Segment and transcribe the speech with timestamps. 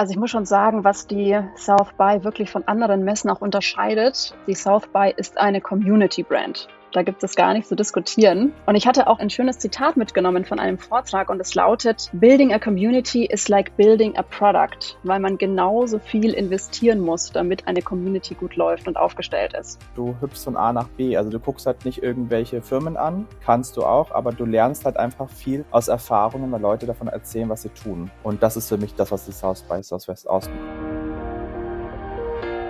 [0.00, 4.34] Also ich muss schon sagen, was die South by wirklich von anderen Messen auch unterscheidet.
[4.46, 6.68] Die South by ist eine Community Brand.
[6.92, 8.52] Da gibt es gar nichts zu diskutieren.
[8.66, 12.52] Und ich hatte auch ein schönes Zitat mitgenommen von einem Vortrag und es lautet, Building
[12.52, 17.80] a community is like building a product, weil man genauso viel investieren muss, damit eine
[17.80, 19.78] Community gut läuft und aufgestellt ist.
[19.94, 23.76] Du hüpfst von A nach B, also du guckst halt nicht irgendwelche Firmen an, kannst
[23.76, 27.62] du auch, aber du lernst halt einfach viel aus Erfahrungen, weil Leute davon erzählen, was
[27.62, 28.10] sie tun.
[28.24, 30.58] Und das ist für mich das, was die South by Southwest ausmacht.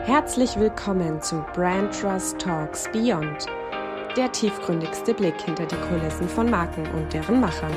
[0.05, 3.47] Herzlich willkommen zu Brand Trust Talks Beyond
[4.17, 7.73] der tiefgründigste Blick hinter die Kulissen von Marken und deren Machern.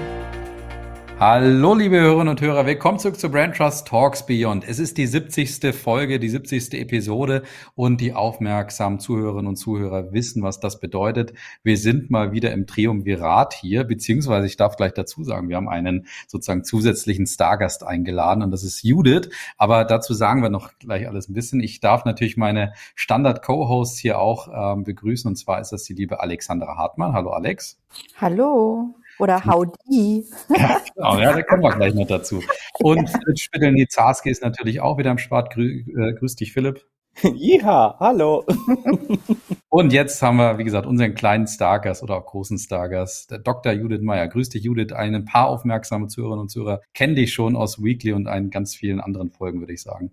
[1.26, 4.68] Hallo, liebe Hörerinnen und Hörer, willkommen zurück zu Brand Trust Talks Beyond.
[4.68, 5.74] Es ist die 70.
[5.74, 6.74] Folge, die 70.
[6.74, 7.44] Episode
[7.76, 11.32] und die aufmerksamen Zuhörerinnen und Zuhörer wissen, was das bedeutet.
[11.64, 15.70] Wir sind mal wieder im Triumvirat hier, beziehungsweise ich darf gleich dazu sagen, wir haben
[15.70, 19.30] einen sozusagen zusätzlichen Stargast eingeladen und das ist Judith.
[19.58, 21.62] Aber dazu sagen wir noch gleich alles ein bisschen.
[21.62, 26.20] Ich darf natürlich meine Standard-Co-Hosts hier auch ähm, begrüßen und zwar ist das die liebe
[26.20, 27.14] Alexandra Hartmann.
[27.14, 27.80] Hallo Alex.
[28.20, 28.94] Hallo.
[29.20, 30.26] Oder Howdy.
[30.56, 32.42] Ja, genau, ja, da kommen wir gleich noch dazu.
[32.80, 35.54] Und Fritz Spittel-Nizarski ist natürlich auch wieder am Start.
[35.54, 36.86] Grü äh, grüß dich, Philipp.
[37.36, 38.46] Ja, hallo.
[39.70, 43.72] Und jetzt haben wir, wie gesagt, unseren kleinen Stargast oder auch großen Stargast, der Dr.
[43.72, 44.28] Judith Meyer.
[44.28, 44.94] Grüß dich, Judith.
[44.94, 49.00] Ein paar aufmerksame Zuhörerinnen und Zuhörer kennen dich schon aus Weekly und einen ganz vielen
[49.00, 50.12] anderen Folgen, würde ich sagen.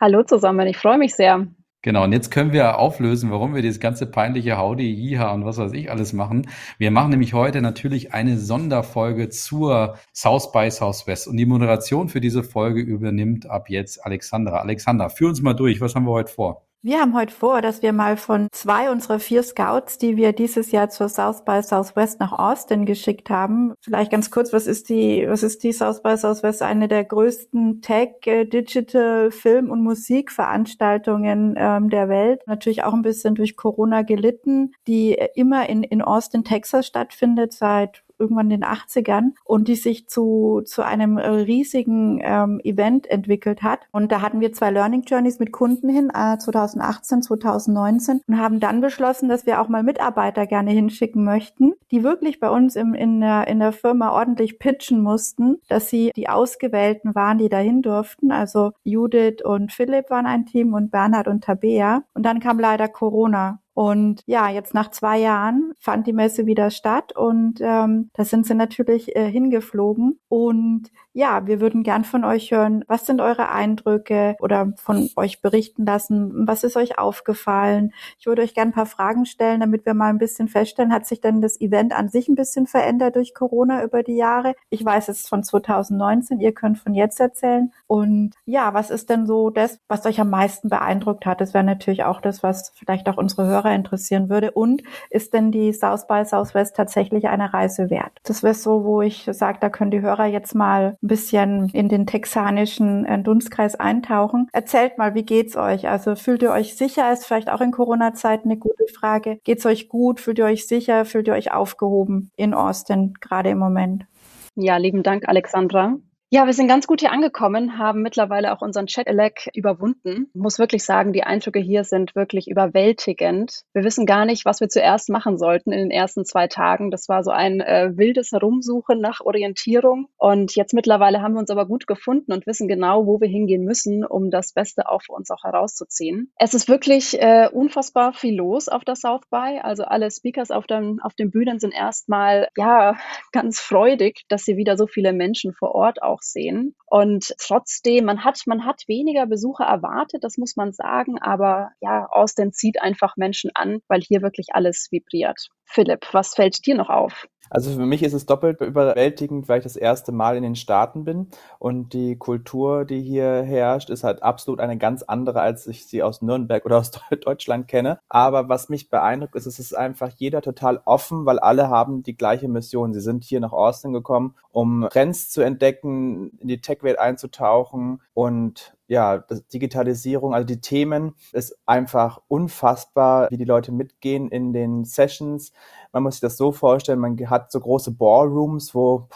[0.00, 1.48] Hallo zusammen, ich freue mich sehr.
[1.88, 5.56] Genau, und jetzt können wir auflösen, warum wir dieses ganze peinliche Howdy, Jiha und was
[5.56, 6.46] weiß ich alles machen.
[6.76, 12.20] Wir machen nämlich heute natürlich eine Sonderfolge zur South by Southwest und die Moderation für
[12.20, 14.58] diese Folge übernimmt ab jetzt Alexandra.
[14.58, 16.67] Alexandra, führ uns mal durch, was haben wir heute vor?
[16.80, 20.70] Wir haben heute vor, dass wir mal von zwei unserer vier Scouts, die wir dieses
[20.70, 23.74] Jahr zur South by Southwest nach Austin geschickt haben.
[23.80, 26.62] Vielleicht ganz kurz, was ist die, was ist die South by Southwest?
[26.62, 32.42] Eine der größten Tech, äh, Digital, Film- und Musikveranstaltungen ähm, der Welt.
[32.46, 38.04] Natürlich auch ein bisschen durch Corona gelitten, die immer in, in Austin, Texas stattfindet seit
[38.18, 43.62] irgendwann in den 80ern und die sich zu, zu einem äh, riesigen ähm, Event entwickelt
[43.62, 43.80] hat.
[43.92, 48.60] Und da hatten wir zwei Learning Journeys mit Kunden hin, äh, 2018, 2019 und haben
[48.60, 52.94] dann beschlossen, dass wir auch mal Mitarbeiter gerne hinschicken möchten, die wirklich bei uns im,
[52.94, 57.82] in, der, in der Firma ordentlich pitchen mussten, dass sie die Ausgewählten waren, die dahin
[57.82, 58.32] durften.
[58.32, 62.02] Also Judith und Philipp waren ein Team und Bernhard und Tabea.
[62.14, 63.60] Und dann kam leider Corona.
[63.78, 68.44] Und ja, jetzt nach zwei Jahren fand die Messe wieder statt und ähm, da sind
[68.44, 70.18] sie natürlich äh, hingeflogen.
[70.26, 75.42] Und ja, wir würden gern von euch hören, was sind eure Eindrücke oder von euch
[75.42, 77.92] berichten lassen, was ist euch aufgefallen.
[78.20, 81.06] Ich würde euch gern ein paar Fragen stellen, damit wir mal ein bisschen feststellen, hat
[81.06, 84.54] sich denn das Event an sich ein bisschen verändert durch Corona über die Jahre?
[84.70, 87.72] Ich weiß es von 2019, ihr könnt von jetzt erzählen.
[87.88, 91.40] Und ja, was ist denn so das, was euch am meisten beeindruckt hat?
[91.40, 94.52] Das wäre natürlich auch das, was vielleicht auch unsere Hörer interessieren würde.
[94.52, 98.12] Und ist denn die South by Southwest tatsächlich eine Reise wert?
[98.22, 102.06] Das wäre so, wo ich sage, da können die Hörer jetzt mal bisschen in den
[102.06, 104.48] texanischen äh, Dunstkreis eintauchen.
[104.52, 105.88] Erzählt mal, wie geht's euch?
[105.88, 107.12] Also fühlt ihr euch sicher?
[107.12, 109.40] Ist vielleicht auch in Corona-Zeiten eine gute Frage.
[109.42, 110.20] Geht's euch gut?
[110.20, 111.04] Fühlt ihr euch sicher?
[111.04, 114.06] Fühlt ihr euch aufgehoben in Austin gerade im Moment?
[114.54, 115.96] Ja, lieben Dank, Alexandra.
[116.30, 120.30] Ja, wir sind ganz gut hier angekommen, haben mittlerweile auch unseren Chat-Lag überwunden.
[120.34, 123.62] Muss wirklich sagen, die Eindrücke hier sind wirklich überwältigend.
[123.72, 126.90] Wir wissen gar nicht, was wir zuerst machen sollten in den ersten zwei Tagen.
[126.90, 130.08] Das war so ein äh, wildes Herumsuchen nach Orientierung.
[130.18, 133.64] Und jetzt mittlerweile haben wir uns aber gut gefunden und wissen genau, wo wir hingehen
[133.64, 136.30] müssen, um das Beste auch für uns auch herauszuziehen.
[136.36, 139.60] Es ist wirklich äh, unfassbar viel los auf der South by.
[139.62, 142.98] Also alle Speakers auf, dem, auf den Bühnen sind erstmal, ja,
[143.32, 146.74] ganz freudig, dass sie wieder so viele Menschen vor Ort auch auch sehen.
[146.86, 152.06] Und trotzdem, man hat, man hat weniger Besucher erwartet, das muss man sagen, aber ja,
[152.10, 155.48] Austin zieht einfach Menschen an, weil hier wirklich alles vibriert.
[155.68, 157.28] Philipp, was fällt dir noch auf?
[157.50, 161.04] Also für mich ist es doppelt überwältigend, weil ich das erste Mal in den Staaten
[161.04, 165.86] bin und die Kultur, die hier herrscht, ist halt absolut eine ganz andere, als ich
[165.86, 168.00] sie aus Nürnberg oder aus Deutschland kenne.
[168.08, 172.16] Aber was mich beeindruckt, ist, es ist einfach jeder total offen, weil alle haben die
[172.16, 172.92] gleiche Mission.
[172.92, 178.74] Sie sind hier nach Austin gekommen, um Trends zu entdecken, in die Tech-Welt einzutauchen und
[178.88, 179.18] ja,
[179.52, 185.52] Digitalisierung, also die Themen ist einfach unfassbar, wie die Leute mitgehen in den Sessions.
[185.92, 189.08] Man muss sich das so vorstellen, man hat so große Ballrooms, wo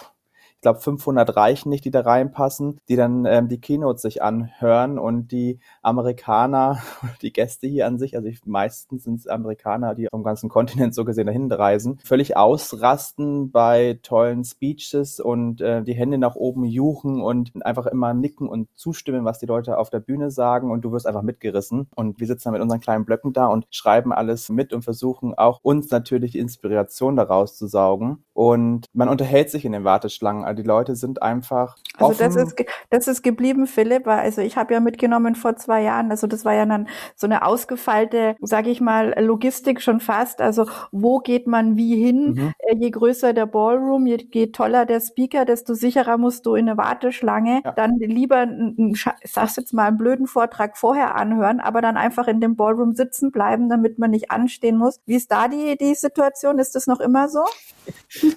[0.63, 4.97] Ich glaube, 500 reichen nicht, die da reinpassen, die dann ähm, die Keynotes sich anhören
[4.97, 6.81] und die Amerikaner,
[7.23, 10.95] die Gäste hier an sich, also ich, meistens sind es Amerikaner, die vom ganzen Kontinent
[10.95, 16.63] so gesehen dahin reisen, völlig ausrasten bei tollen Speeches und äh, die Hände nach oben
[16.63, 20.83] juchen und einfach immer nicken und zustimmen, was die Leute auf der Bühne sagen und
[20.83, 21.89] du wirst einfach mitgerissen.
[21.97, 25.35] Und wir sitzen dann mit unseren kleinen Blöcken da und schreiben alles mit und versuchen
[25.35, 28.23] auch uns natürlich die Inspiration daraus zu saugen.
[28.33, 30.52] Und man unterhält sich in den Warteschlangen.
[30.55, 31.77] Die Leute sind einfach.
[31.99, 32.57] Also das ist
[32.91, 34.07] das ist geblieben, Philipp.
[34.07, 36.11] Also ich habe ja mitgenommen vor zwei Jahren.
[36.11, 40.41] Also das war ja dann so eine ausgefeilte, sage ich mal, Logistik schon fast.
[40.41, 42.35] Also wo geht man wie hin?
[42.35, 42.53] Mhm.
[42.59, 46.69] Äh, je größer der Ballroom, je, je toller der Speaker, desto sicherer musst du in
[46.69, 47.63] eine Warteschlange.
[47.65, 47.73] Ja.
[47.73, 48.47] Dann lieber,
[48.77, 52.95] ich sag's jetzt mal, einen blöden Vortrag vorher anhören, aber dann einfach in dem Ballroom
[52.95, 55.01] sitzen bleiben, damit man nicht anstehen muss.
[55.07, 56.59] Wie ist da die die Situation?
[56.59, 57.45] Ist das noch immer so?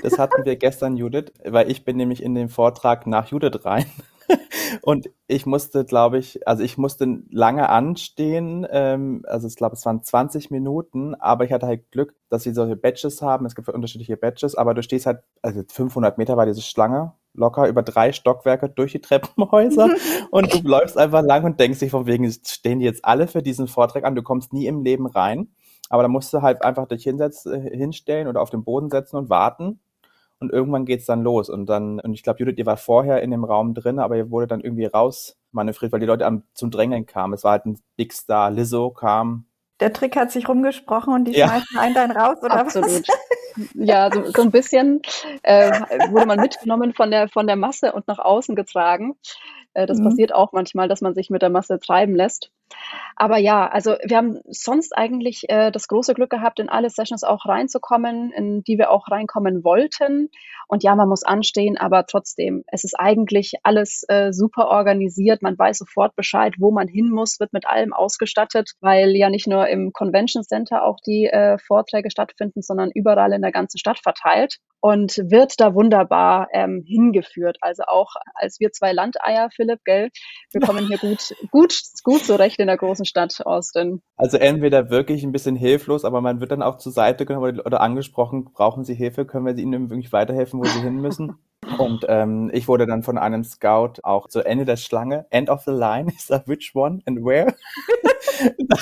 [0.01, 3.85] Das hatten wir gestern, Judith, weil ich bin nämlich in den Vortrag nach Judith rein.
[4.81, 8.65] Und ich musste, glaube ich, also ich musste lange anstehen.
[8.69, 12.53] Ähm, also ich glaube, es waren 20 Minuten, aber ich hatte halt Glück, dass sie
[12.53, 13.45] solche Badges haben.
[13.45, 17.67] Es gibt unterschiedliche Badges, aber du stehst halt, also 500 Meter war diese Schlange locker
[17.67, 19.89] über drei Stockwerke durch die Treppenhäuser
[20.31, 23.43] und du läufst einfach lang und denkst dich von wegen, stehen die jetzt alle für
[23.43, 25.49] diesen Vortrag an, du kommst nie im Leben rein.
[25.89, 29.17] Aber da musst du halt einfach dich hinsetzen, äh, hinstellen oder auf den Boden setzen
[29.17, 29.79] und warten.
[30.39, 31.49] Und irgendwann geht's dann los.
[31.49, 34.29] Und dann, und ich glaube, Judith, ihr war vorher in dem Raum drin, aber ihr
[34.31, 37.33] wurde dann irgendwie rausmanövriert, weil die Leute am, zum Drängeln kamen.
[37.33, 39.45] Es war halt ein Big Star, Lizzo kam.
[39.79, 41.47] Der Trick hat sich rumgesprochen und die ja.
[41.47, 42.89] schmeißen einen dann raus, oder Absolut.
[42.89, 43.03] was?
[43.73, 45.01] Ja, so, so ein bisschen
[45.43, 45.71] äh,
[46.11, 49.15] wurde man mitgenommen von der, von der Masse und nach außen getragen.
[49.75, 50.05] Äh, das mhm.
[50.05, 52.49] passiert auch manchmal, dass man sich mit der Masse treiben lässt.
[53.15, 57.23] Aber ja, also wir haben sonst eigentlich äh, das große Glück gehabt, in alle Sessions
[57.23, 60.29] auch reinzukommen, in die wir auch reinkommen wollten.
[60.67, 65.43] Und ja, man muss anstehen, aber trotzdem, es ist eigentlich alles äh, super organisiert.
[65.43, 69.47] Man weiß sofort Bescheid, wo man hin muss, wird mit allem ausgestattet, weil ja nicht
[69.47, 73.99] nur im Convention Center auch die äh, Vorträge stattfinden, sondern überall in der ganzen Stadt
[73.99, 77.57] verteilt und wird da wunderbar ähm, hingeführt.
[77.59, 80.11] Also auch als wir zwei Landeier, Philipp, gell,
[80.51, 81.73] wir kommen hier gut, gut,
[82.03, 84.03] gut zurecht in der großen Stadt Austin.
[84.15, 87.81] Also entweder wirklich ein bisschen hilflos, aber man wird dann auch zur Seite genommen oder
[87.81, 91.39] angesprochen, brauchen Sie Hilfe, können wir Ihnen wirklich weiterhelfen, wo Sie hin müssen?
[91.79, 95.63] Und ähm, ich wurde dann von einem Scout auch zu Ende der Schlange, End of
[95.63, 97.55] the Line, ist that which one and where?
[98.67, 98.77] da,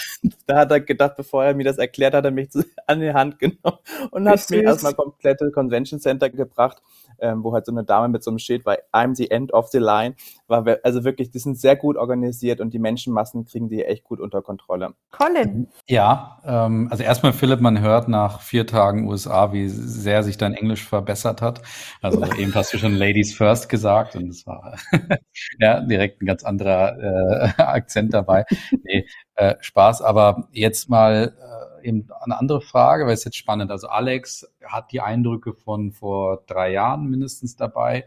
[0.48, 2.50] da, hat er gedacht, bevor er mir das erklärt, hat er mich
[2.88, 3.78] an die Hand genommen
[4.12, 6.82] und hat mir erstmal komplette Convention Center gebracht,
[7.20, 9.68] ähm, wo halt so eine Dame mit so einem Schild war, I'm the end of
[9.68, 10.16] the line.
[10.48, 14.20] War also wirklich, die sind sehr gut organisiert und die Menschenmassen kriegen die echt gut
[14.20, 14.94] unter Kontrolle.
[15.12, 15.68] Colin.
[15.88, 20.54] Ja, ähm, also erstmal Philipp, man hört nach vier Tagen USA, wie sehr sich dein
[20.54, 21.62] Englisch verbessert hat.
[22.02, 24.78] Also eben hast du schon Ladies First gesagt und es war
[25.60, 28.46] ja direkt ein ganz anderer äh, Akzent dabei.
[28.84, 29.06] Nee,
[29.36, 31.34] äh, Spaß, aber jetzt mal
[31.82, 33.72] äh, eben eine andere Frage, weil es jetzt spannend.
[33.72, 38.06] Also Alex hat die Eindrücke von vor drei Jahren mindestens dabei.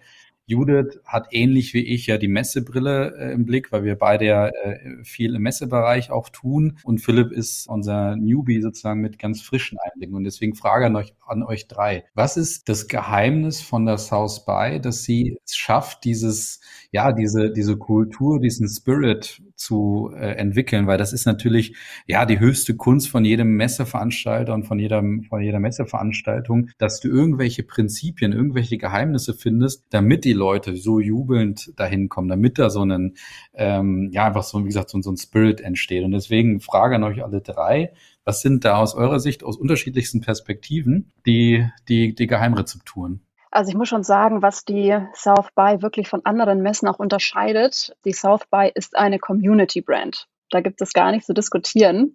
[0.48, 4.46] Judith hat ähnlich wie ich ja die Messebrille äh, im Blick, weil wir beide ja
[4.46, 6.78] äh, viel im Messebereich auch tun.
[6.84, 10.14] Und Philipp ist unser Newbie sozusagen mit ganz frischen Einblicken.
[10.14, 12.04] Und deswegen Frage an euch, an euch drei.
[12.14, 16.60] Was ist das Geheimnis von der South by, dass sie es schafft, dieses,
[16.92, 20.87] ja, diese, diese Kultur, diesen Spirit zu äh, entwickeln?
[20.87, 21.75] Weil das ist natürlich,
[22.06, 27.08] ja, die höchste Kunst von jedem Messeveranstalter und von jeder, von jeder Messeveranstaltung, dass du
[27.08, 32.85] irgendwelche Prinzipien, irgendwelche Geheimnisse findest, damit die Leute so jubelnd dahin kommen, damit da so
[32.85, 33.14] ein,
[33.55, 36.05] ähm, ja, einfach so, wie gesagt, so, so ein Spirit entsteht.
[36.05, 37.92] Und deswegen Frage an euch alle drei,
[38.25, 43.25] was sind da aus eurer Sicht, aus unterschiedlichsten Perspektiven, die, die, die Geheimrezepturen?
[43.56, 47.96] Also ich muss schon sagen, was die South by wirklich von anderen Messen auch unterscheidet.
[48.04, 50.28] Die South by ist eine Community Brand.
[50.50, 52.14] Da gibt es gar nicht zu diskutieren.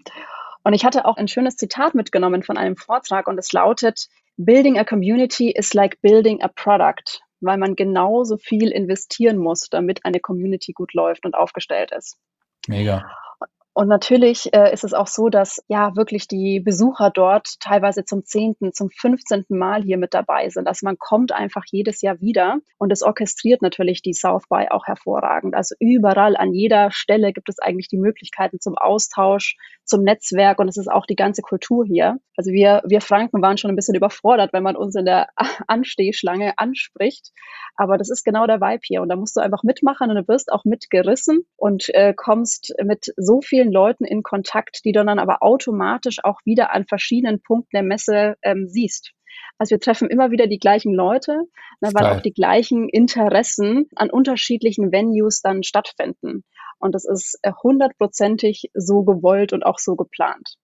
[0.63, 4.07] Und ich hatte auch ein schönes Zitat mitgenommen von einem Vortrag und es lautet,
[4.37, 10.05] Building a community is like building a product weil man genauso viel investieren muss, damit
[10.05, 12.17] eine Community gut läuft und aufgestellt ist.
[12.67, 13.03] Mega.
[13.73, 18.25] Und natürlich äh, ist es auch so, dass ja wirklich die Besucher dort teilweise zum
[18.25, 20.67] zehnten, zum fünfzehnten Mal hier mit dabei sind.
[20.67, 24.87] Also man kommt einfach jedes Jahr wieder und es orchestriert natürlich die South by auch
[24.87, 25.55] hervorragend.
[25.55, 30.67] Also überall an jeder Stelle gibt es eigentlich die Möglichkeiten zum Austausch, zum Netzwerk und
[30.67, 32.17] es ist auch die ganze Kultur hier.
[32.35, 35.29] Also wir, wir Franken waren schon ein bisschen überfordert, wenn man uns in der
[35.67, 37.31] Anstehschlange anspricht.
[37.77, 40.27] Aber das ist genau der Vibe hier und da musst du einfach mitmachen und du
[40.27, 45.03] wirst auch mitgerissen und äh, kommst mit so viel vielen Leuten in Kontakt, die du
[45.03, 49.11] dann aber automatisch auch wieder an verschiedenen Punkten der Messe ähm, siehst.
[49.57, 51.33] Also wir treffen immer wieder die gleichen Leute,
[51.81, 56.43] ne, weil auch die gleichen Interessen an unterschiedlichen Venues dann stattfinden.
[56.79, 60.55] Und das ist äh, hundertprozentig so gewollt und auch so geplant.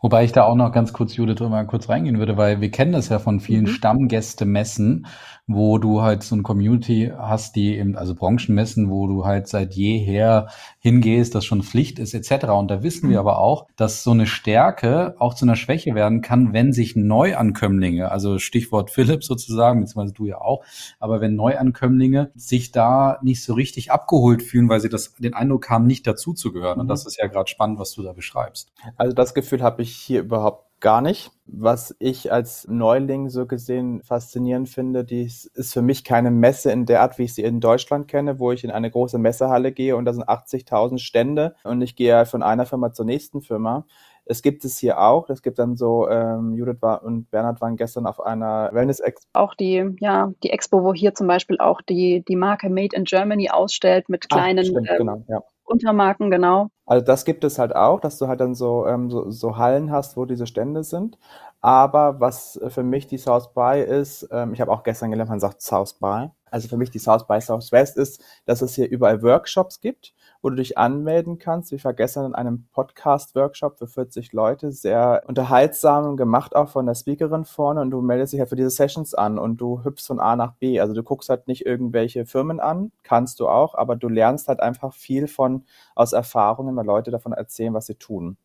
[0.00, 2.92] Wobei ich da auch noch ganz kurz, Judith, mal kurz reingehen würde, weil wir kennen
[2.92, 3.68] das ja von vielen mhm.
[3.68, 5.06] Stammgäste-Messen,
[5.48, 9.74] wo du halt so ein Community hast, die eben, also Branchenmessen, wo du halt seit
[9.74, 12.48] jeher hingehst, das schon Pflicht ist, etc.
[12.50, 13.12] Und da wissen mhm.
[13.12, 16.96] wir aber auch, dass so eine Stärke auch zu einer Schwäche werden kann, wenn sich
[16.96, 20.62] Neuankömmlinge, also Stichwort Philipp sozusagen, beziehungsweise du ja auch,
[21.00, 25.70] aber wenn Neuankömmlinge sich da nicht so richtig abgeholt fühlen, weil sie das den Eindruck
[25.70, 26.76] haben, nicht dazuzugehören.
[26.76, 26.82] Mhm.
[26.82, 28.70] Und das ist ja gerade spannend, was du da beschreibst.
[28.96, 31.30] Also das Gefühl habe ich hier überhaupt gar nicht.
[31.46, 36.84] Was ich als Neuling so gesehen faszinierend finde, die ist für mich keine Messe in
[36.86, 39.96] der Art, wie ich sie in Deutschland kenne, wo ich in eine große Messehalle gehe
[39.96, 43.86] und da sind 80.000 Stände und ich gehe von einer Firma zur nächsten Firma.
[44.28, 45.30] Es gibt es hier auch.
[45.30, 49.28] Es gibt dann so, ähm, Judith war und Bernhard waren gestern auf einer Wellness-Expo.
[49.32, 53.04] Auch die, ja, die Expo, wo hier zum Beispiel auch die, die Marke Made in
[53.04, 55.42] Germany ausstellt mit kleinen Ach, stimmt, ähm, genau, ja.
[55.64, 56.68] Untermarken, genau.
[56.86, 59.90] Also das gibt es halt auch, dass du halt dann so, ähm, so, so Hallen
[59.90, 61.18] hast, wo diese Stände sind.
[61.60, 65.40] Aber was für mich die South by ist, ähm, ich habe auch gestern gelernt, man
[65.40, 66.30] sagt South by.
[66.50, 70.50] Also für mich die South by Southwest ist, dass es hier überall Workshops gibt, wo
[70.50, 71.72] du dich anmelden kannst.
[71.72, 77.44] Wir vergessen in einem Podcast-Workshop für 40 Leute, sehr unterhaltsam gemacht auch von der Speakerin
[77.44, 80.36] vorne und du meldest dich halt für diese Sessions an und du hüpfst von A
[80.36, 80.80] nach B.
[80.80, 84.60] Also du guckst halt nicht irgendwelche Firmen an, kannst du auch, aber du lernst halt
[84.60, 85.64] einfach viel von
[85.94, 88.36] aus Erfahrungen, weil Leute davon erzählen, was sie tun.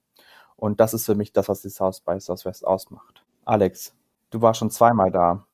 [0.56, 3.24] Und das ist für mich das, was die South by Southwest ausmacht.
[3.46, 3.94] Alex,
[4.30, 5.46] du warst schon zweimal da.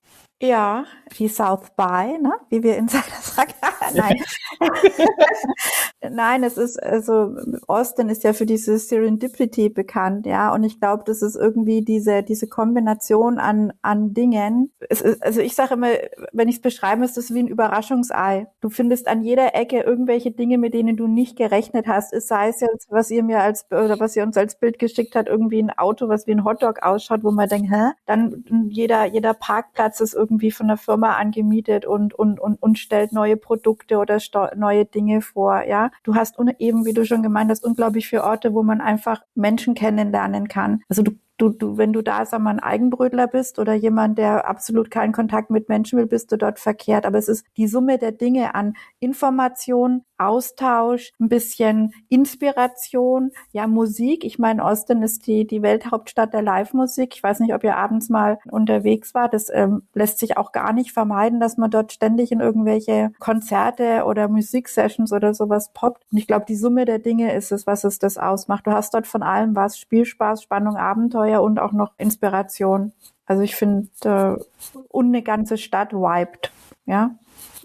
[0.42, 0.86] Ja,
[1.18, 2.32] wie South by, ne?
[2.50, 3.54] wie wir Insider sagen.
[3.94, 4.24] Nein.
[6.12, 7.36] Nein, es ist, also
[7.68, 10.54] Austin ist ja für diese Serendipity bekannt, ja.
[10.54, 14.72] Und ich glaube, das ist irgendwie diese, diese Kombination an, an Dingen.
[14.90, 15.90] Es ist, also ich sage immer,
[16.32, 18.48] wenn ich es beschreibe, ist es wie ein Überraschungsei.
[18.62, 22.14] Du findest an jeder Ecke irgendwelche Dinge, mit denen du nicht gerechnet hast.
[22.14, 25.16] Es sei es jetzt, was ihr mir als, oder was ihr uns als Bild geschickt
[25.16, 27.92] hat, irgendwie ein Auto, was wie ein Hotdog ausschaut, wo man denkt, hä?
[28.06, 33.12] Dann jeder, jeder Parkplatz ist irgendwie von der Firma angemietet und, und, und, und stellt
[33.12, 34.20] neue Produkte oder
[34.56, 35.92] neue Dinge vor, ja.
[36.04, 39.74] Du hast eben, wie du schon gemeint hast, unglaublich viele Orte, wo man einfach Menschen
[39.76, 40.82] kennenlernen kann.
[40.90, 44.48] Also du du, du, wenn du da, sag mal, ein Eigenbrötler bist oder jemand, der
[44.48, 47.06] absolut keinen Kontakt mit Menschen will, bist du dort verkehrt.
[47.06, 54.26] Aber es ist die Summe der Dinge an Information, Austausch, ein bisschen Inspiration, ja, Musik.
[54.26, 57.16] Ich meine, Austin ist die, die Welthauptstadt der Live-Musik.
[57.16, 59.30] Ich weiß nicht, ob ihr abends mal unterwegs war.
[59.30, 64.04] Das ähm, lässt sich auch gar nicht vermeiden, dass man dort ständig in irgendwelche Konzerte
[64.06, 66.04] oder Musiksessions oder sowas poppt.
[66.12, 68.68] Und ich glaube, die Summe der Dinge ist es, was es das ausmacht.
[68.68, 72.94] Du hast dort von allem was, Spielspaß, Spannung, Abenteuer und auch noch Inspiration.
[73.26, 76.52] Also ich finde, äh, und eine ganze Stadt vibed.
[76.86, 77.12] Ja,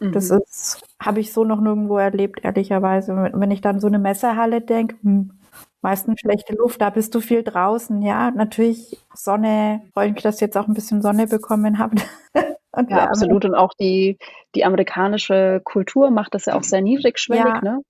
[0.01, 0.13] mhm.
[0.13, 3.31] das ist, habe ich so noch nirgendwo erlebt, ehrlicherweise.
[3.33, 5.31] Wenn ich dann so eine Messehalle denke, hm,
[5.81, 8.03] meistens schlechte Luft, da bist du viel draußen.
[8.03, 12.07] Ja, natürlich Sonne, freue ich mich, dass ihr jetzt auch ein bisschen Sonne bekommen habt.
[12.35, 13.45] ja, absolut.
[13.45, 14.19] Und auch die,
[14.55, 17.61] die amerikanische Kultur macht das ja auch sehr niedrigschwellig, ja.
[17.63, 17.81] ne?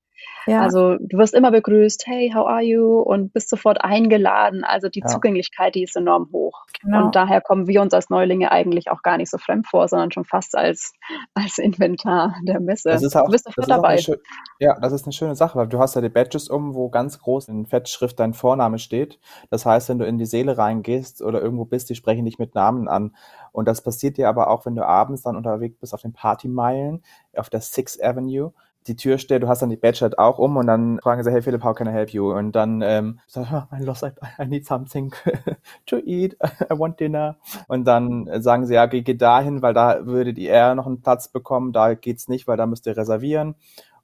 [0.47, 0.61] Ja.
[0.61, 3.01] Also du wirst immer begrüßt, hey, how are you?
[3.01, 4.65] Und bist sofort eingeladen.
[4.65, 5.07] Also die ja.
[5.07, 6.67] Zugänglichkeit, die ist enorm hoch.
[6.83, 7.07] Genau.
[7.07, 10.13] Und daher kommen wir uns als Neulinge eigentlich auch gar nicht so fremd vor, sondern
[10.13, 10.93] schon fast als,
[11.35, 12.91] als Inventar der Messe.
[12.91, 13.99] Das ist auch, du bist sofort dabei.
[13.99, 14.19] Schön,
[14.59, 17.19] ja, das ist eine schöne Sache, weil du hast ja die Badges um, wo ganz
[17.19, 19.19] groß in Fettschrift dein Vorname steht.
[19.51, 22.55] Das heißt, wenn du in die Seele reingehst oder irgendwo bist, die sprechen dich mit
[22.55, 23.15] Namen an.
[23.53, 27.03] Und das passiert dir aber auch, wenn du abends dann unterwegs bist auf den Partymeilen
[27.37, 28.53] auf der Sixth Avenue
[28.87, 31.31] die Tür steht, du hast dann die Badge halt auch um und dann fragen sie,
[31.31, 32.33] hey Philipp, how can I help you?
[32.33, 35.13] Und dann ähm, sag ich, I I, I need something
[35.87, 36.37] to eat,
[36.71, 37.37] I want dinner.
[37.69, 41.01] Und dann sagen sie, ja, geh, geh dahin, weil da würdet ihr eher noch einen
[41.01, 43.55] Platz bekommen, da geht's nicht, weil da müsst ihr reservieren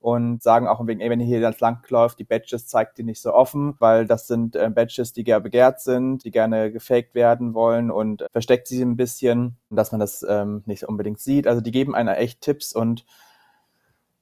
[0.01, 3.03] und sagen auch wegen, ey, wenn ihr hier ganz lang läuft, die Badges zeigt die
[3.03, 7.15] nicht so offen, weil das sind äh, Badges, die gerne begehrt sind, die gerne gefaked
[7.15, 11.47] werden wollen und versteckt sie ein bisschen, dass man das ähm, nicht unbedingt sieht.
[11.47, 13.05] Also die geben einer echt Tipps und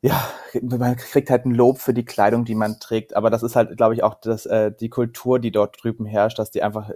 [0.00, 0.28] ja,
[0.62, 3.76] man kriegt halt ein Lob für die Kleidung, die man trägt, aber das ist halt,
[3.76, 6.90] glaube ich, auch das, äh, die Kultur, die dort drüben herrscht, dass die einfach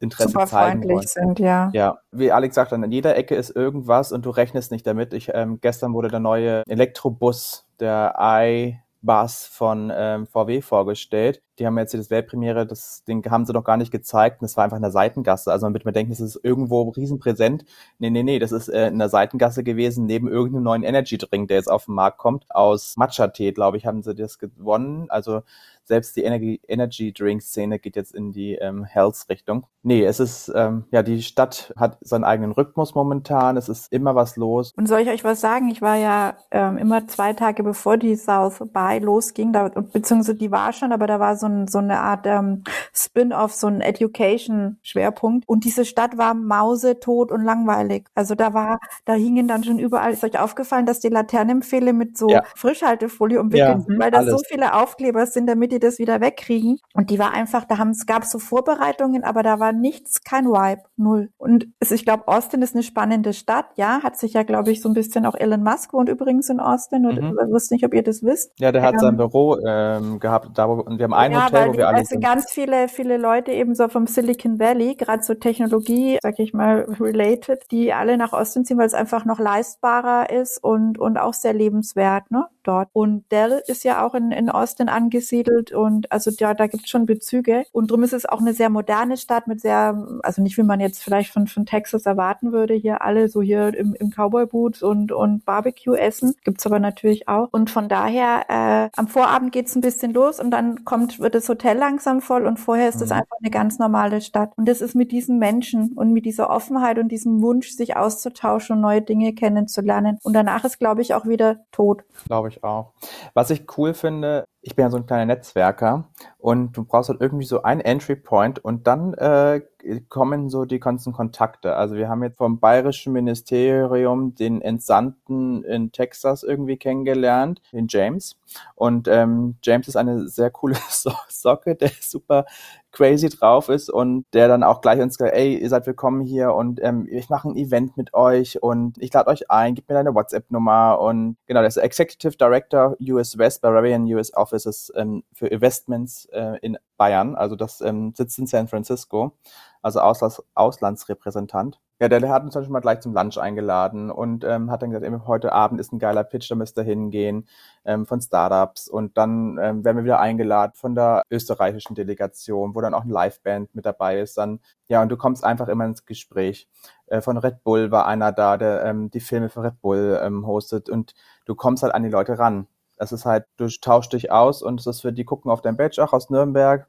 [0.00, 1.06] Interesse Super zeigen wollen.
[1.06, 1.70] sind, ja.
[1.72, 5.14] Ja, wie Alex sagt, an jeder Ecke ist irgendwas und du rechnest nicht damit.
[5.14, 11.42] Ich, ähm, gestern wurde der neue Elektrobus, der i Bus von ähm, VW vorgestellt.
[11.58, 14.40] Die haben jetzt die Weltpremiere, das Ding haben sie noch gar nicht gezeigt.
[14.40, 15.50] Und das war einfach in der Seitengasse.
[15.52, 17.64] Also man wird mir denken, das ist irgendwo riesenpräsent.
[17.98, 21.48] Nee, nee, nee, das ist äh, in der Seitengasse gewesen, neben irgendeinem neuen Energy Drink,
[21.48, 22.46] der jetzt auf den Markt kommt.
[22.50, 25.10] Aus Matcha-Tee, glaube ich, haben sie das gewonnen.
[25.10, 25.42] Also
[25.84, 29.66] selbst die Energy, Energy Drink Szene geht jetzt in die ähm, Health Richtung.
[29.84, 33.56] Nee, es ist, ähm, ja, die Stadt hat seinen eigenen Rhythmus momentan.
[33.56, 34.72] Es ist immer was los.
[34.76, 35.68] Und soll ich euch was sagen?
[35.70, 40.52] Ich war ja ähm, immer zwei Tage bevor die South by losging, da, beziehungsweise die
[40.52, 42.62] war schon, aber da war so, ein, so eine Art ähm,
[42.94, 45.48] Spin-off, so ein Education-Schwerpunkt.
[45.48, 48.06] Und diese Stadt war mausetot und langweilig.
[48.14, 52.16] Also da war, da hingen dann schon überall, ist euch aufgefallen, dass die Laternenpfähle mit
[52.16, 52.44] so ja.
[52.54, 56.78] Frischhaltefolie umwickelt ja, sind, weil da so viele Aufkleber sind, damit die das wieder wegkriegen.
[56.94, 60.46] Und die war einfach, da haben, es gab so Vorbereitungen, aber da war nichts, kein
[60.46, 61.30] Vibe, null.
[61.38, 64.82] Und es, ich glaube, Austin ist eine spannende Stadt, ja, hat sich ja, glaube ich,
[64.82, 67.38] so ein bisschen auch Elon Musk wohnt übrigens in Austin und mhm.
[67.42, 68.52] ich wusste nicht, ob ihr das wisst.
[68.58, 71.46] Ja, der hat ähm, sein Büro ähm, gehabt, da wo, und wir haben ein ja,
[71.46, 72.22] Hotel, wo wir alle sind.
[72.22, 76.86] ganz viele, viele Leute eben so vom Silicon Valley, gerade so Technologie, sag ich mal,
[77.00, 81.34] related, die alle nach Austin ziehen, weil es einfach noch leistbarer ist und, und auch
[81.34, 82.46] sehr lebenswert, ne?
[82.62, 82.88] dort.
[82.92, 86.90] Und Dell ist ja auch in, in Austin angesiedelt und also ja, da gibt es
[86.90, 87.64] schon Bezüge.
[87.70, 90.80] Und drum ist es auch eine sehr moderne Stadt mit sehr, also nicht wie man
[90.80, 95.12] jetzt vielleicht von, von Texas erwarten würde, hier alle so hier im, im Cowboy-Boots und,
[95.12, 96.34] und Barbecue essen.
[96.42, 97.48] Gibt's aber natürlich auch.
[97.52, 101.48] Und von daher, äh, am Vorabend geht's ein bisschen los und dann kommt, wird das
[101.48, 103.16] Hotel langsam voll und vorher ist es mhm.
[103.16, 104.52] einfach eine ganz normale Stadt.
[104.56, 108.76] Und das ist mit diesen Menschen und mit dieser Offenheit und diesem Wunsch, sich auszutauschen
[108.76, 110.18] und neue Dinge kennenzulernen.
[110.22, 112.04] Und danach ist, glaube ich, auch wieder tot.
[112.26, 112.92] Glaube ich auch.
[113.34, 116.08] Was ich cool finde, ich bin ja so ein kleiner Netzwerker
[116.42, 119.60] und du brauchst halt irgendwie so einen Entry Point und dann äh,
[120.08, 121.76] kommen so die ganzen Kontakte.
[121.76, 128.36] Also wir haben jetzt vom bayerischen Ministerium den Entsandten in Texas irgendwie kennengelernt, den James.
[128.74, 132.44] Und ähm, James ist eine sehr coole so Socke, der super
[132.92, 136.52] crazy drauf ist und der dann auch gleich uns sagt, ey, ihr seid willkommen hier
[136.54, 139.94] und ähm, ich mache ein Event mit euch und ich lade euch ein, gib mir
[139.94, 145.46] deine WhatsApp-Nummer und genau, der ist Executive Director US West Bavarian US Offices ähm, für
[145.46, 149.36] Investments äh, in Bayern, also das ähm, sitzt in San Francisco,
[149.82, 151.80] also Auslands Auslandsrepräsentant.
[152.02, 154.82] Ja, der, der hat uns dann schon mal gleich zum Lunch eingeladen und ähm, hat
[154.82, 157.46] dann gesagt, ey, heute Abend ist ein geiler Pitch, da müsst ihr hingehen
[157.84, 162.80] ähm, von Startups und dann ähm, werden wir wieder eingeladen von der österreichischen Delegation, wo
[162.80, 164.36] dann auch eine Liveband mit dabei ist.
[164.36, 164.58] Dann
[164.88, 166.68] ja und du kommst einfach immer ins Gespräch.
[167.06, 170.44] Äh, von Red Bull war einer da, der ähm, die Filme für Red Bull ähm,
[170.44, 172.66] hostet und du kommst halt an die Leute ran.
[172.96, 175.76] Es ist halt, du tauschst dich aus und es ist für die gucken auf dein
[175.76, 176.86] Badge, ach aus Nürnberg,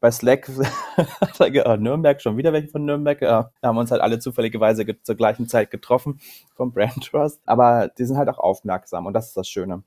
[0.00, 0.48] bei Slack
[1.38, 3.20] oh, Nürnberg, schon wieder welche von Nürnberg.
[3.20, 6.20] Da haben uns halt alle zufälligerweise zur gleichen Zeit getroffen
[6.54, 7.40] vom Brand Trust.
[7.46, 9.82] Aber die sind halt auch aufmerksam und das ist das Schöne.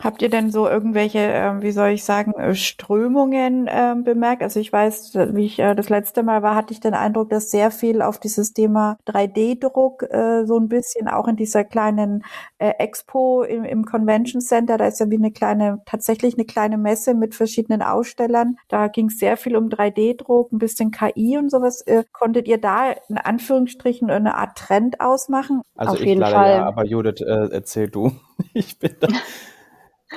[0.00, 4.42] Habt ihr denn so irgendwelche, äh, wie soll ich sagen, äh, Strömungen äh, bemerkt?
[4.42, 7.50] Also ich weiß, wie ich äh, das letzte Mal war, hatte ich den Eindruck, dass
[7.50, 12.24] sehr viel auf dieses Thema 3D-Druck äh, so ein bisschen auch in dieser kleinen
[12.58, 16.76] äh, Expo im, im Convention Center, da ist ja wie eine kleine, tatsächlich eine kleine
[16.76, 18.56] Messe mit verschiedenen Ausstellern.
[18.68, 21.82] Da ging es sehr viel um 3D-Druck, ein bisschen KI und sowas.
[21.82, 25.62] Äh, konntet ihr da in Anführungsstrichen eine Art Trend ausmachen?
[25.76, 26.50] Also Auf ich jeden leider Fall.
[26.50, 28.12] ja, aber Judith, äh, erzähl du.
[28.54, 29.08] ich bin da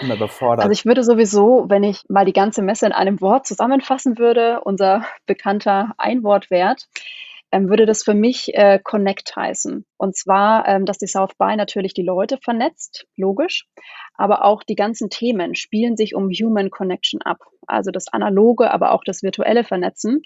[0.02, 0.66] immer überfordert.
[0.66, 4.62] Also ich würde sowieso, wenn ich mal die ganze Messe in einem Wort zusammenfassen würde,
[4.62, 6.88] unser bekannter Einwortwert,
[7.52, 9.86] ähm, würde das für mich äh, Connect heißen.
[9.98, 13.68] Und zwar, ähm, dass die South by natürlich die Leute vernetzt, logisch,
[14.16, 17.40] aber auch die ganzen Themen spielen sich um Human Connection ab.
[17.66, 20.24] Also das analoge, aber auch das virtuelle Vernetzen.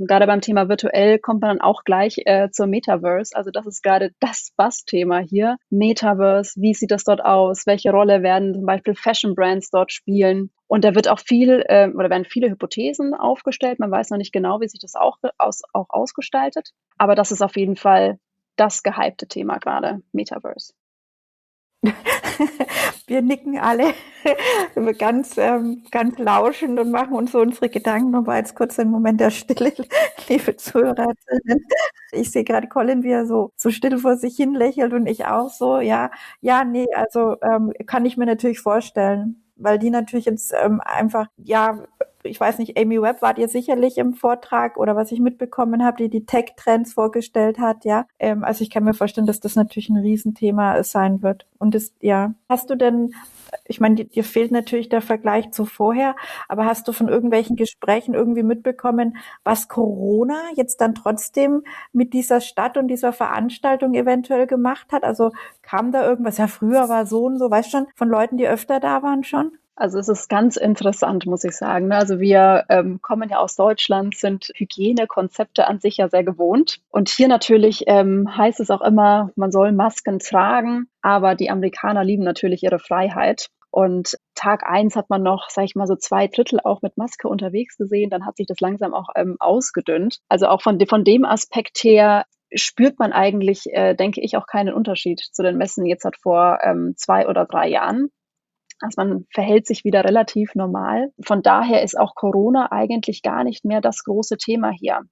[0.00, 3.36] Und gerade beim Thema virtuell kommt man dann auch gleich äh, zur Metaverse.
[3.36, 5.58] Also das ist gerade das Bass-Thema hier.
[5.68, 7.66] Metaverse, wie sieht das dort aus?
[7.66, 10.50] Welche Rolle werden zum Beispiel Fashion Brands dort spielen?
[10.68, 13.78] Und da wird auch viel äh, oder werden viele Hypothesen aufgestellt.
[13.78, 16.70] Man weiß noch nicht genau, wie sich das auch, aus, auch ausgestaltet.
[16.96, 18.18] Aber das ist auf jeden Fall
[18.56, 20.72] das gehypte Thema gerade, Metaverse.
[23.06, 23.94] Wir nicken alle
[24.98, 28.10] ganz, ähm, ganz lauschend und machen uns so unsere Gedanken.
[28.10, 29.72] Noch mal jetzt kurz einen Moment der Stille,
[30.28, 31.12] liebe Zuhörer.
[32.12, 35.26] Ich sehe gerade Colin, wie er so, so still vor sich hin lächelt und ich
[35.26, 35.78] auch so.
[35.80, 40.80] Ja, ja, nee, also ähm, kann ich mir natürlich vorstellen, weil die natürlich jetzt ähm,
[40.84, 41.84] einfach, ja,
[42.22, 45.96] ich weiß nicht, Amy Webb wart ihr sicherlich im Vortrag oder was ich mitbekommen habe,
[45.96, 48.06] die die Tech-Trends vorgestellt hat, ja.
[48.18, 51.46] Ähm, also ich kann mir vorstellen, dass das natürlich ein Riesenthema sein wird.
[51.58, 52.34] Und das, ja.
[52.48, 53.14] Hast du denn,
[53.64, 56.14] ich meine, dir fehlt natürlich der Vergleich zu vorher,
[56.48, 62.40] aber hast du von irgendwelchen Gesprächen irgendwie mitbekommen, was Corona jetzt dann trotzdem mit dieser
[62.40, 65.04] Stadt und dieser Veranstaltung eventuell gemacht hat?
[65.04, 65.30] Also
[65.62, 68.80] kam da irgendwas, ja, früher war so und so, weißt schon, von Leuten, die öfter
[68.80, 69.52] da waren schon?
[69.80, 71.88] Also es ist ganz interessant, muss ich sagen.
[71.88, 71.96] Ne?
[71.96, 76.80] Also wir ähm, kommen ja aus Deutschland, sind Hygienekonzepte an sich ja sehr gewohnt.
[76.90, 82.04] Und hier natürlich ähm, heißt es auch immer, man soll Masken tragen, aber die Amerikaner
[82.04, 83.48] lieben natürlich ihre Freiheit.
[83.70, 87.28] Und Tag eins hat man noch, sag ich mal, so zwei Drittel auch mit Maske
[87.28, 88.10] unterwegs gesehen.
[88.10, 90.18] Dann hat sich das langsam auch ähm, ausgedünnt.
[90.28, 94.74] Also auch von, von dem Aspekt her spürt man eigentlich, äh, denke ich, auch keinen
[94.74, 98.10] Unterschied zu den Messen jetzt hat vor ähm, zwei oder drei Jahren.
[98.80, 101.12] Also man verhält sich wieder relativ normal.
[101.22, 105.02] Von daher ist auch Corona eigentlich gar nicht mehr das große Thema hier.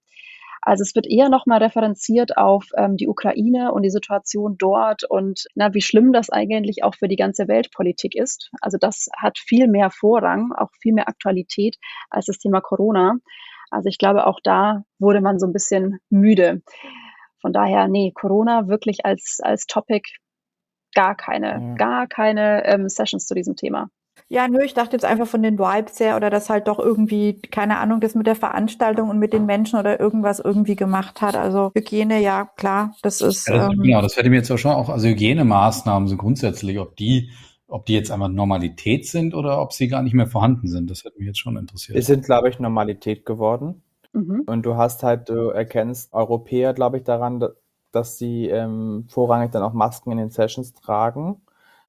[0.63, 5.47] Also es wird eher nochmal referenziert auf ähm, die Ukraine und die Situation dort und
[5.55, 8.51] na, wie schlimm das eigentlich auch für die ganze Weltpolitik ist.
[8.61, 11.77] Also das hat viel mehr Vorrang, auch viel mehr Aktualität
[12.11, 13.19] als das Thema Corona.
[13.71, 16.63] Also ich glaube, auch da wurde man so ein bisschen müde.
[17.41, 20.03] Von daher, nee, Corona wirklich als, als Topic
[20.95, 21.75] gar keine, ja.
[21.75, 23.91] gar keine ähm, Sessions zu diesem Thema.
[24.31, 27.41] Ja, nö, ich dachte jetzt einfach von den Vibes her oder dass halt doch irgendwie,
[27.51, 31.35] keine Ahnung, das mit der Veranstaltung und mit den Menschen oder irgendwas irgendwie gemacht hat.
[31.35, 33.49] Also Hygiene, ja, klar, das ist.
[33.49, 36.79] Ja, das, ähm, genau, das hätte mir jetzt auch schon auch, also Hygienemaßnahmen sind grundsätzlich,
[36.79, 37.31] ob die,
[37.69, 40.91] ob die jetzt einfach Normalität sind oder ob sie gar nicht mehr vorhanden sind.
[40.91, 41.97] Das hätte mich jetzt schon interessiert.
[41.97, 43.83] Es sind, glaube ich, Normalität geworden.
[44.13, 44.43] Mhm.
[44.47, 47.43] Und du hast halt, du erkennst Europäer, glaube ich, daran,
[47.93, 51.41] dass sie ähm, vorrangig dann auch Masken in den Sessions tragen.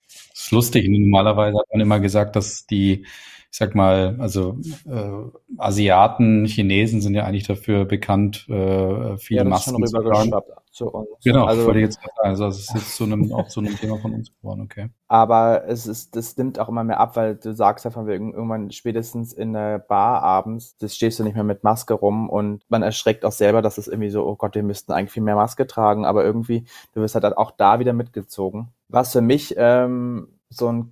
[0.08, 0.88] Das ist lustig.
[0.90, 3.06] Normalerweise hat man immer gesagt, dass die,
[3.52, 5.12] ich sag mal, also äh,
[5.58, 10.32] Asiaten, Chinesen sind ja eigentlich dafür bekannt, äh, viele ja, Masken zu tragen
[10.72, 11.10] zu uns.
[11.24, 12.12] Genau, also, wollte ich jetzt sagen.
[12.22, 14.90] Also es ist jetzt zu einem, auch zu einem Thema von uns geworden, okay.
[15.08, 18.34] Aber es ist, das nimmt auch immer mehr ab, weil du sagst ja von wegen
[18.34, 22.64] irgendwann spätestens in der Bar abends, das stehst du nicht mehr mit Maske rum und
[22.70, 25.36] man erschreckt auch selber, dass es irgendwie so, oh Gott, wir müssten eigentlich viel mehr
[25.36, 28.70] Maske tragen, aber irgendwie, du wirst halt auch da wieder mitgezogen.
[28.88, 30.92] Was für mich ähm, so ein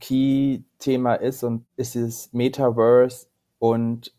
[0.77, 3.27] Key-Thema ist und ist dieses Metaverse
[3.59, 4.13] und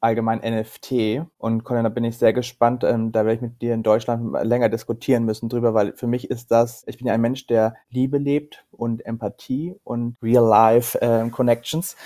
[0.00, 1.26] allgemein NFT.
[1.38, 2.84] Und Colin, da bin ich sehr gespannt.
[2.84, 6.30] Ähm, da werde ich mit dir in Deutschland länger diskutieren müssen drüber, weil für mich
[6.30, 11.28] ist das, ich bin ja ein Mensch, der Liebe lebt und Empathie und Real-Life äh,
[11.30, 11.96] Connections.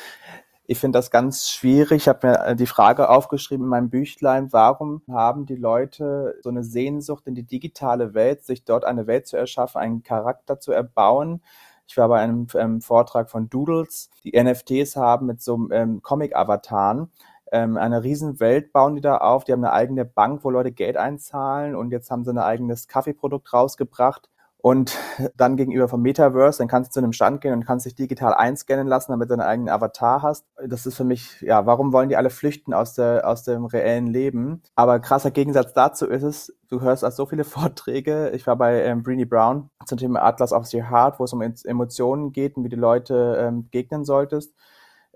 [0.66, 2.02] Ich finde das ganz schwierig.
[2.02, 6.48] Ich habe mir äh, die Frage aufgeschrieben in meinem Büchlein, warum haben die Leute so
[6.48, 10.70] eine Sehnsucht in die digitale Welt, sich dort eine Welt zu erschaffen, einen Charakter zu
[10.70, 11.42] erbauen?
[11.90, 17.10] Ich war bei einem ähm, Vortrag von Doodles, die NFTs haben mit so ähm, Comic-Avataren
[17.50, 19.42] ähm, eine riesen Welt bauen die da auf.
[19.42, 22.86] Die haben eine eigene Bank, wo Leute Geld einzahlen und jetzt haben sie ein eigenes
[22.86, 24.30] Kaffeeprodukt rausgebracht.
[24.62, 24.98] Und
[25.36, 28.34] dann gegenüber vom Metaverse, dann kannst du zu einem Stand gehen und kannst dich digital
[28.34, 30.44] einscannen lassen, damit du einen eigenen Avatar hast.
[30.62, 34.06] Das ist für mich, ja, warum wollen die alle flüchten aus, der, aus dem reellen
[34.06, 34.62] Leben?
[34.74, 38.30] Aber krasser Gegensatz dazu ist es, du hörst also so viele Vorträge.
[38.30, 41.40] Ich war bei ähm, Breenie Brown zum Thema Atlas of the Heart, wo es um
[41.40, 44.54] Emotionen geht und wie die Leute ähm, begegnen solltest.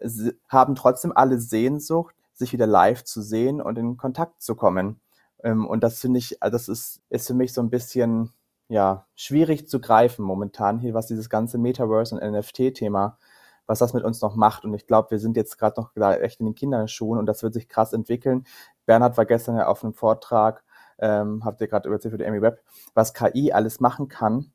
[0.00, 5.00] Sie haben trotzdem alle Sehnsucht sich wieder live zu sehen und in Kontakt zu kommen.
[5.42, 8.30] Ähm, und das finde ich, also das ist, ist für mich so ein bisschen,
[8.68, 13.18] ja, schwierig zu greifen momentan hier, was dieses ganze Metaverse und NFT-Thema,
[13.66, 14.64] was das mit uns noch macht.
[14.64, 17.55] Und ich glaube, wir sind jetzt gerade noch echt in den Kinderschuhen und das wird
[17.55, 18.44] sich krass entwickeln.
[18.87, 20.64] Bernhard war gestern ja auf einem Vortrag,
[20.98, 22.62] ähm, habt ihr gerade erzählt für die Amy Web,
[22.94, 24.53] was KI alles machen kann.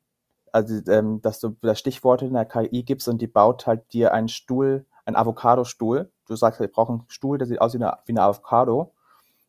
[0.52, 4.12] Also, ähm, dass du das Stichworte in der KI gibst und die baut halt dir
[4.12, 7.98] einen Stuhl, einen Avocado-Stuhl du sagst, ich brauche einen Stuhl, der sieht aus wie eine,
[8.06, 8.94] wie eine Avocado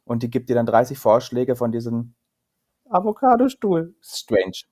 [0.04, 2.16] und die gibt dir dann 30 Vorschläge von diesem
[2.92, 3.96] Avocado-Stuhl.
[4.02, 4.64] Strange.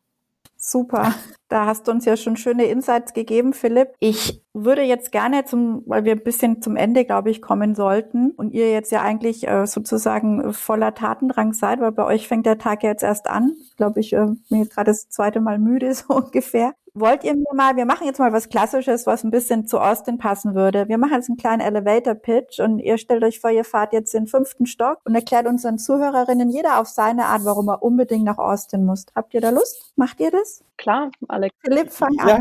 [0.62, 1.16] Super.
[1.48, 3.94] Da hast du uns ja schon schöne Insights gegeben, Philipp.
[4.00, 8.32] Ich würde jetzt gerne zum, weil wir ein bisschen zum Ende, glaube ich, kommen sollten
[8.32, 12.58] und ihr jetzt ja eigentlich äh, sozusagen voller Tatendrang seid, weil bei euch fängt der
[12.58, 13.56] Tag ja jetzt erst an.
[13.64, 16.74] Ich glaube, ich äh, bin jetzt gerade das zweite Mal müde, so ungefähr.
[17.00, 20.18] Wollt ihr mir mal, wir machen jetzt mal was Klassisches, was ein bisschen zu Austin
[20.18, 20.90] passen würde.
[20.90, 24.28] Wir machen jetzt einen kleinen Elevator-Pitch und ihr stellt euch vor, ihr fahrt jetzt den
[24.28, 28.86] fünften Stock und erklärt unseren Zuhörerinnen jeder auf seine Art, warum er unbedingt nach Austin
[28.86, 29.06] muss.
[29.16, 29.94] Habt ihr da Lust?
[29.96, 30.62] Macht ihr das?
[30.76, 31.56] Klar, Alex.
[31.64, 32.28] Philipp, fang an.
[32.28, 32.38] Ja,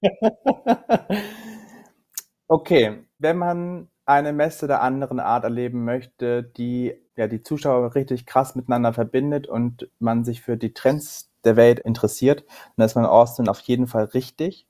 [0.00, 0.10] hey.
[2.48, 8.24] okay, wenn man eine Messe der anderen Art erleben möchte, die ja die Zuschauer richtig
[8.24, 12.44] krass miteinander verbindet und man sich für die Trends der Welt interessiert,
[12.76, 14.66] dann ist man in Austin auf jeden Fall richtig.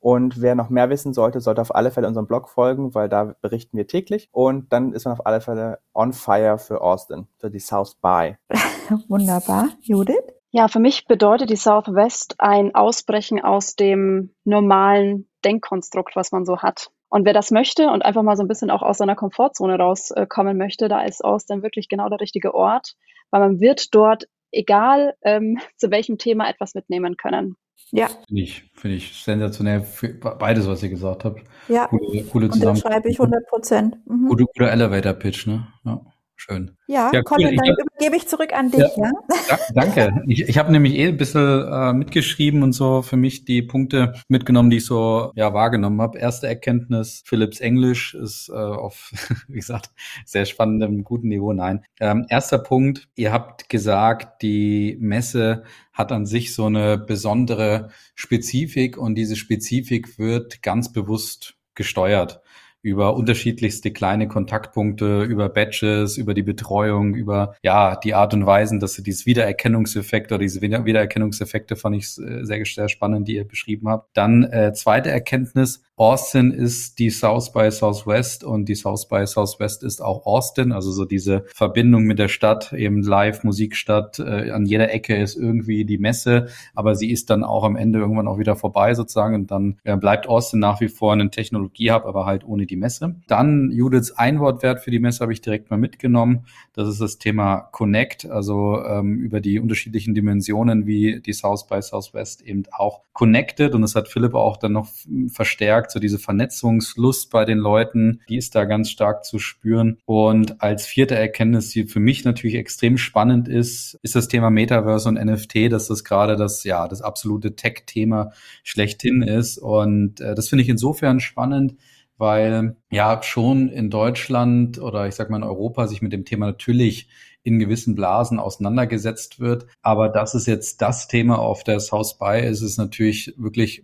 [0.00, 3.34] Und wer noch mehr wissen sollte, sollte auf alle Fälle unserem Blog folgen, weil da
[3.42, 4.30] berichten wir täglich.
[4.32, 8.36] Und dann ist man auf alle Fälle on fire für Austin, für die South By.
[9.08, 9.68] Wunderbar.
[9.82, 10.16] Judith?
[10.52, 16.58] Ja, für mich bedeutet die Southwest ein Ausbrechen aus dem normalen Denkkonstrukt, was man so
[16.58, 16.90] hat.
[17.08, 20.56] Und wer das möchte und einfach mal so ein bisschen auch aus seiner Komfortzone rauskommen
[20.56, 22.96] möchte, da ist Austin wirklich genau der richtige Ort,
[23.30, 27.56] weil man wird dort egal ähm, zu welchem Thema etwas mitnehmen können.
[27.92, 28.08] Ja.
[28.28, 29.80] Finde ich, finde ich sensationell.
[29.80, 31.42] Für beides, was ihr gesagt habt.
[31.68, 31.86] Ja.
[31.86, 32.92] Coole, coole Zusammenfassung.
[32.92, 33.96] schreibe ich 100 Prozent.
[34.06, 34.28] Mhm.
[34.28, 35.66] Gute, guter Elevator-Pitch, ne?
[35.84, 36.00] Ja.
[36.40, 36.70] Schön.
[36.86, 37.56] Ja, ja Colin, cool.
[37.56, 38.80] dann übergebe ich zurück an dich.
[38.96, 39.12] Ja,
[39.50, 39.58] ja?
[39.74, 40.10] danke.
[40.26, 44.14] Ich, ich habe nämlich eh ein bisschen äh, mitgeschrieben und so für mich die Punkte
[44.28, 46.18] mitgenommen, die ich so ja wahrgenommen habe.
[46.18, 49.12] Erste Erkenntnis, Philips Englisch ist äh, auf,
[49.48, 49.90] wie gesagt,
[50.24, 51.52] sehr spannendem, guten Niveau.
[51.52, 51.84] Nein.
[52.00, 58.96] Ähm, erster Punkt, ihr habt gesagt, die Messe hat an sich so eine besondere Spezifik
[58.96, 62.40] und diese Spezifik wird ganz bewusst gesteuert
[62.82, 68.80] über unterschiedlichste kleine Kontaktpunkte, über Badges, über die Betreuung, über ja die Art und Weisen,
[68.80, 73.88] dass sie dieses Wiedererkennungseffekt oder diese Wiedererkennungseffekte fand ich sehr, sehr spannend, die ihr beschrieben
[73.88, 74.10] habt.
[74.14, 79.82] Dann äh, zweite Erkenntnis, Austin ist die South by Southwest und die South by Southwest
[79.82, 84.64] ist auch Austin, also so diese Verbindung mit der Stadt, eben live Musikstadt, äh, an
[84.64, 88.38] jeder Ecke ist irgendwie die Messe, aber sie ist dann auch am Ende irgendwann auch
[88.38, 89.34] wieder vorbei sozusagen.
[89.34, 93.16] Und dann äh, bleibt Austin nach wie vor ein Technologie-Hub, aber halt ohne die Messe.
[93.26, 96.46] Dann Judiths Einwortwert für die Messe habe ich direkt mal mitgenommen.
[96.72, 101.82] Das ist das Thema Connect, also ähm, über die unterschiedlichen Dimensionen, wie die South by
[101.82, 103.74] Southwest eben auch connected.
[103.74, 104.88] Und das hat Philipp auch dann noch
[105.28, 109.98] verstärkt gesagt, so diese Vernetzungslust bei den Leuten, die ist da ganz stark zu spüren.
[110.04, 115.08] Und als vierte Erkenntnis, die für mich natürlich extrem spannend ist, ist das Thema Metaverse
[115.08, 119.58] und NFT, dass das gerade das, ja, das absolute Tech-Thema schlechthin ist.
[119.58, 121.74] Und äh, das finde ich insofern spannend,
[122.16, 126.46] weil ja schon in Deutschland oder ich sag mal in Europa sich mit dem Thema
[126.46, 127.08] natürlich
[127.42, 129.66] in gewissen Blasen auseinandergesetzt wird.
[129.82, 132.40] Aber das ist jetzt das Thema auf der South by.
[132.40, 133.82] Es ist natürlich wirklich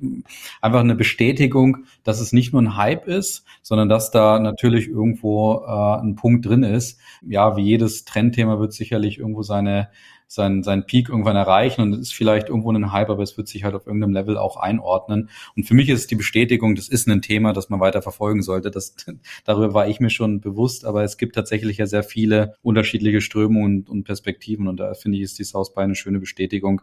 [0.61, 5.65] einfach eine Bestätigung, dass es nicht nur ein Hype ist, sondern dass da natürlich irgendwo
[5.67, 6.99] äh, ein Punkt drin ist.
[7.23, 9.89] Ja, wie jedes Trendthema wird sicherlich irgendwo seine
[10.29, 13.49] seinen, seinen Peak irgendwann erreichen und es ist vielleicht irgendwo ein Hype, aber es wird
[13.49, 15.31] sich halt auf irgendeinem Level auch einordnen.
[15.57, 18.43] Und für mich ist es die Bestätigung, das ist ein Thema, das man weiter verfolgen
[18.43, 18.71] sollte.
[18.71, 18.97] Das,
[19.45, 23.81] darüber war ich mir schon bewusst, aber es gibt tatsächlich ja sehr viele unterschiedliche Strömungen
[23.81, 26.83] und, und Perspektiven und da finde ich, ist die South by eine schöne Bestätigung,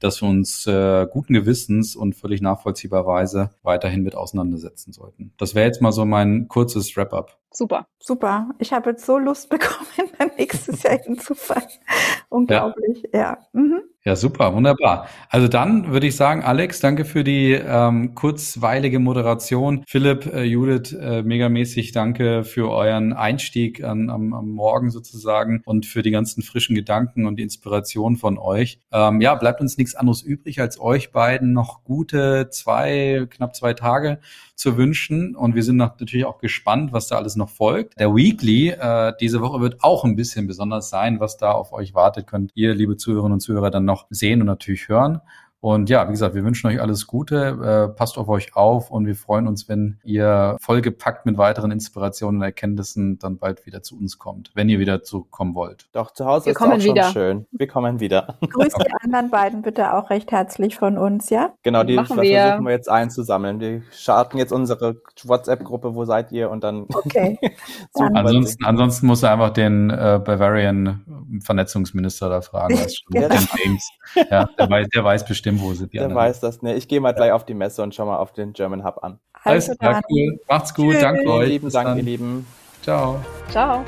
[0.00, 5.32] dass wir uns äh, guten Gewissens und völlig nachvollziehbarweise weiterhin mit auseinandersetzen sollten.
[5.38, 7.38] Das wäre jetzt mal so mein kurzes Wrap-up.
[7.50, 7.86] Super.
[8.00, 8.50] Super.
[8.58, 9.86] Ich habe jetzt so Lust bekommen,
[10.18, 11.68] beim nächsten Jahr hinzufahren.
[12.28, 13.20] Unglaublich, ja.
[13.20, 13.38] ja.
[13.52, 13.82] Mhm.
[14.06, 15.08] Ja, super, wunderbar.
[15.30, 19.82] Also dann würde ich sagen, Alex, danke für die ähm, kurzweilige Moderation.
[19.88, 25.86] Philipp, äh, Judith, äh, megamäßig danke für euren Einstieg an, am, am Morgen sozusagen und
[25.86, 28.78] für die ganzen frischen Gedanken und die Inspiration von euch.
[28.92, 33.72] Ähm, ja, bleibt uns nichts anderes übrig, als euch beiden noch gute zwei, knapp zwei
[33.72, 34.18] Tage
[34.54, 35.34] zu wünschen.
[35.36, 37.98] Und wir sind natürlich auch gespannt, was da alles noch folgt.
[37.98, 41.94] Der Weekly äh, diese Woche wird auch ein bisschen besonders sein, was da auf euch
[41.94, 45.20] wartet, könnt ihr, liebe Zuhörerinnen und Zuhörer, dann noch sehen und natürlich hören.
[45.64, 49.06] Und ja, wie gesagt, wir wünschen euch alles Gute, äh, passt auf euch auf und
[49.06, 53.96] wir freuen uns, wenn ihr vollgepackt mit weiteren Inspirationen und Erkenntnissen dann bald wieder zu
[53.96, 55.86] uns kommt, wenn ihr wieder zurückkommen wollt.
[55.92, 57.04] Doch, zu Hause wir ist auch wieder.
[57.04, 57.46] schon schön.
[57.50, 58.36] Wir kommen wieder.
[58.46, 61.54] Grüßt die anderen beiden bitte auch recht herzlich von uns, ja?
[61.62, 62.42] Genau, die Machen wir.
[62.42, 63.58] versuchen wir jetzt einzusammeln.
[63.58, 66.50] Wir starten jetzt unsere WhatsApp-Gruppe, wo seid ihr?
[66.50, 66.84] Und dann.
[66.92, 67.38] Okay.
[67.94, 72.78] ansonsten, ansonsten muss er einfach den äh, Bavarian Vernetzungsminister da fragen.
[73.10, 73.34] genau.
[74.30, 76.74] ja, der weiß, der weiß bestimmt Sind die Der weiß das, ne?
[76.74, 79.18] Ich gehe mal gleich auf die Messe und schau mal auf den German Hub an.
[79.42, 80.40] Alles klar, cool.
[80.48, 81.02] Macht's gut, Tschüss.
[81.02, 81.48] danke euch.
[81.48, 82.46] Lieben Dank, ihr Lieben.
[82.82, 83.20] Ciao.
[83.50, 83.84] Ciao.